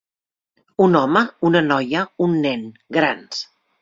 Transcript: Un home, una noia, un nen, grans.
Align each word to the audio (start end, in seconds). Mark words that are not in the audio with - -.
Un 0.85 0.97
home, 1.01 1.21
una 1.49 1.61
noia, 1.67 2.03
un 2.29 2.35
nen, 2.47 2.65
grans. 2.99 3.45